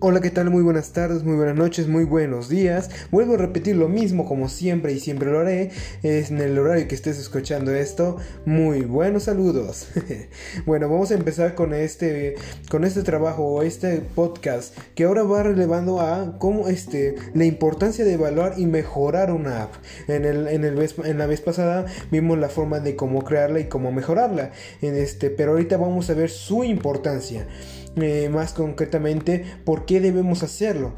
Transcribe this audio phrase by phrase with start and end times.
[0.00, 0.48] Hola, ¿qué tal?
[0.48, 2.88] Muy buenas tardes, muy buenas noches, muy buenos días.
[3.10, 5.72] Vuelvo a repetir lo mismo como siempre y siempre lo haré.
[6.04, 8.16] Es en el horario que estés escuchando esto.
[8.46, 9.88] Muy buenos saludos.
[10.66, 12.36] bueno, vamos a empezar con este
[12.70, 18.04] con este trabajo o este podcast que ahora va relevando a cómo este la importancia
[18.04, 19.74] de evaluar y mejorar una app.
[20.06, 23.64] En el en el en la vez pasada vimos la forma de cómo crearla y
[23.64, 24.52] cómo mejorarla.
[24.80, 27.48] En este, pero ahorita vamos a ver su importancia.
[27.96, 30.94] Eh, más concretamente por qué debemos hacerlo.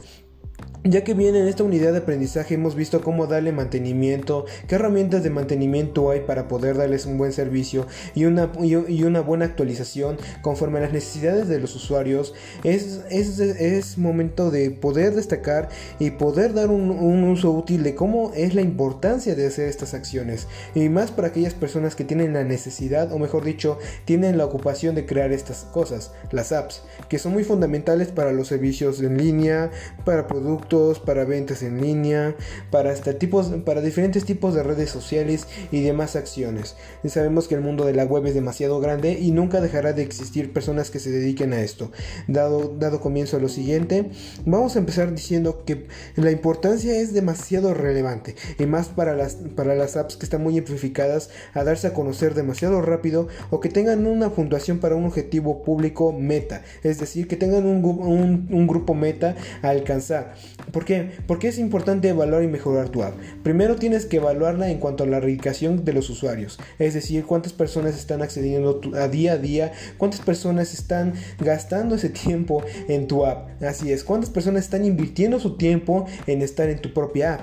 [0.82, 5.22] Ya que bien en esta unidad de aprendizaje hemos visto cómo darle mantenimiento, qué herramientas
[5.22, 10.16] de mantenimiento hay para poder darles un buen servicio y una, y una buena actualización
[10.40, 12.32] conforme a las necesidades de los usuarios,
[12.64, 18.32] es, es, momento de poder destacar y poder dar un, un, uso útil de cómo
[18.34, 20.48] es la importancia de hacer estas acciones.
[20.74, 24.94] Y más para aquellas personas que tienen la necesidad, o mejor dicho, tienen la ocupación
[24.94, 29.70] de crear estas cosas, las apps, que son muy fundamentales para los servicios en línea,
[30.06, 32.36] para productos, para ventas en línea,
[32.70, 36.76] para, hasta tipos, para diferentes tipos de redes sociales y demás acciones.
[37.02, 40.02] Y sabemos que el mundo de la web es demasiado grande y nunca dejará de
[40.02, 41.90] existir personas que se dediquen a esto.
[42.28, 44.10] Dado, dado comienzo a lo siguiente,
[44.44, 49.74] vamos a empezar diciendo que la importancia es demasiado relevante y más para las, para
[49.74, 54.06] las apps que están muy amplificadas a darse a conocer demasiado rápido o que tengan
[54.06, 58.94] una puntuación para un objetivo público meta, es decir, que tengan un, un, un grupo
[58.94, 60.34] meta a alcanzar.
[60.72, 61.10] ¿Por qué?
[61.26, 63.14] Porque es importante evaluar y mejorar tu app.
[63.42, 67.52] Primero tienes que evaluarla en cuanto a la radicación de los usuarios, es decir, cuántas
[67.52, 73.26] personas están accediendo a día a día, cuántas personas están gastando ese tiempo en tu
[73.26, 73.62] app.
[73.62, 77.42] Así es, cuántas personas están invirtiendo su tiempo en estar en tu propia app.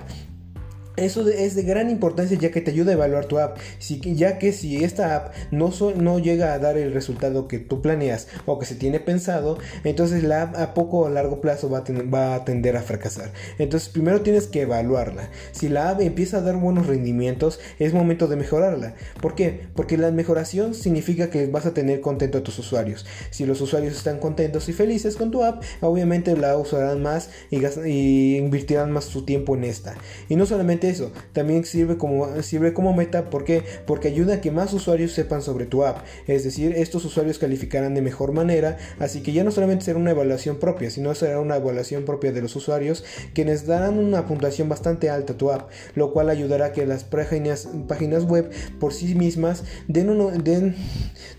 [0.98, 3.60] Eso es de gran importancia ya que te ayuda a evaluar tu app,
[4.04, 8.28] ya que si esta app no, no llega a dar el resultado que tú planeas
[8.48, 12.36] o que se tiene pensado, entonces la app a poco o largo plazo va a,
[12.36, 13.32] a tender a fracasar.
[13.60, 15.30] Entonces primero tienes que evaluarla.
[15.52, 18.96] Si la app empieza a dar buenos rendimientos, es momento de mejorarla.
[19.22, 19.68] ¿Por qué?
[19.76, 23.06] Porque la mejoración significa que vas a tener contento a tus usuarios.
[23.30, 27.60] Si los usuarios están contentos y felices con tu app, obviamente la usarán más y,
[27.86, 29.94] y invertirán más su tiempo en esta.
[30.28, 33.46] Y no solamente eso, también sirve como, sirve como meta ¿por
[33.86, 36.00] porque ayuda a que más usuarios sepan sobre tu app.
[36.28, 40.12] Es decir, estos usuarios calificarán de mejor manera, así que ya no solamente será una
[40.12, 43.04] evaluación propia, sino será una evaluación propia de los usuarios,
[43.34, 47.04] quienes darán una puntuación bastante alta a tu app, lo cual ayudará a que las
[47.04, 48.50] páginas, páginas web
[48.80, 50.76] por sí mismas den, den,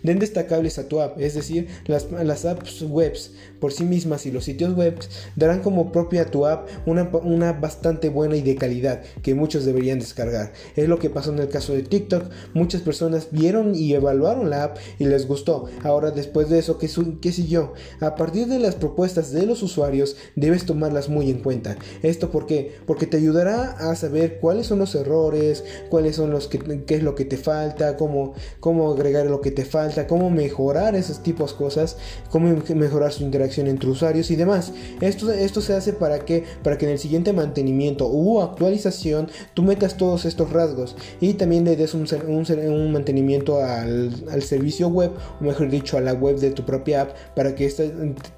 [0.03, 1.21] den destacables a tu app.
[1.21, 4.99] Es decir, las, las apps webs por sí mismas y los sitios web
[5.37, 9.65] darán como propia a tu app una, una bastante buena y de calidad que muchos
[9.65, 10.53] deberían descargar.
[10.77, 12.25] Es lo que pasó en el caso de TikTok.
[12.55, 15.67] Muchas personas vieron y evaluaron la app y les gustó.
[15.83, 16.91] Ahora después de eso, ¿qué,
[17.21, 17.73] qué siguió?
[18.01, 21.79] A partir de las propuestas de los usuarios, debes tomarlas muy en cuenta.
[22.03, 22.77] ¿Esto por qué?
[22.87, 27.03] Porque te ayudará a saber cuáles son los errores, cuáles son los que, qué es
[27.03, 31.53] lo que te falta, cómo, cómo agregar lo que te falta, cómo mejorar esos tipos
[31.53, 31.97] de cosas,
[32.31, 34.73] cómo mejorar su interacción entre usuarios y demás.
[35.01, 39.63] Esto, esto se hace para que, para que en el siguiente mantenimiento u actualización tú
[39.63, 45.45] metas todos estos rasgos y también le des un, un, mantenimiento al, servicio web, o
[45.45, 47.85] mejor dicho, a la web de tu propia app, para que esta,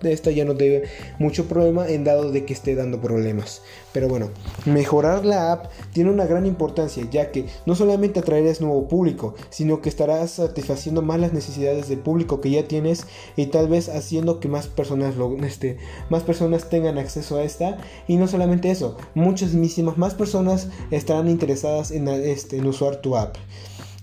[0.03, 0.85] esta ya no dé
[1.19, 3.63] mucho problema en dado de que esté dando problemas.
[3.93, 4.31] Pero bueno,
[4.67, 9.81] mejorar la app tiene una gran importancia, ya que no solamente atraerás nuevo público, sino
[9.81, 14.39] que estarás satisfaciendo más las necesidades del público que ya tienes y tal vez haciendo
[14.39, 15.79] que más personas, lo, este,
[16.09, 17.79] más personas tengan acceso a esta.
[18.07, 19.55] Y no solamente eso, muchas
[19.97, 23.37] más personas estarán interesadas en, este, en usar tu app.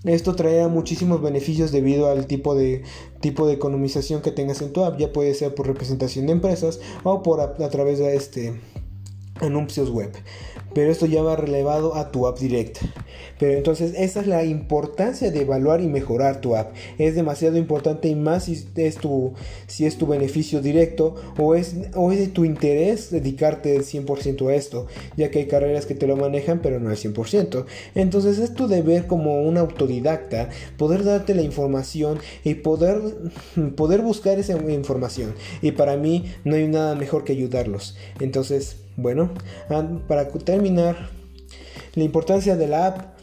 [0.03, 2.83] Esto traerá muchísimos beneficios debido al tipo de,
[3.19, 4.97] tipo de economización que tengas en tu app.
[4.97, 8.59] Ya puede ser por representación de empresas o por a, través de este
[9.42, 10.12] anuncios web
[10.78, 12.81] pero esto ya va relevado a tu app directa.
[13.40, 16.72] Pero entonces esa es la importancia de evaluar y mejorar tu app.
[17.00, 19.34] Es demasiado importante y más si es tu,
[19.66, 24.54] si es tu beneficio directo o es, o es de tu interés dedicarte 100% a
[24.54, 24.86] esto,
[25.16, 27.66] ya que hay carreras que te lo manejan pero no al 100%.
[27.95, 33.01] Entonces es tu deber como un autodidacta poder darte la información y poder,
[33.75, 35.33] poder buscar esa información.
[35.63, 37.98] Y para mí no hay nada mejor que ayudarlos.
[38.19, 39.33] Entonces bueno,
[40.07, 41.09] para terminar,
[41.95, 43.17] la importancia de la app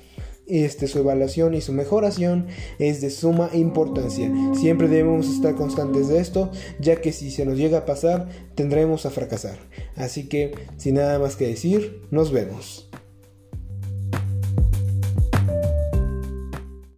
[0.47, 2.47] este, su evaluación y su mejoración
[2.79, 4.31] es de suma importancia.
[4.55, 9.07] Siempre debemos estar constantes de esto, ya que si se nos llega a pasar, tendremos
[9.07, 9.59] a fracasar.
[9.97, 12.91] Así que, sin nada más que decir, nos vemos.